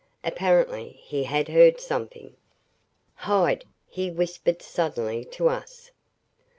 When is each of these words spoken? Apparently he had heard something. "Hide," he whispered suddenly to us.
Apparently 0.23 0.99
he 1.03 1.25
had 1.25 1.47
heard 1.47 1.79
something. 1.79 2.35
"Hide," 3.13 3.65
he 3.87 4.09
whispered 4.09 4.63
suddenly 4.63 5.23
to 5.25 5.47
us. 5.47 5.91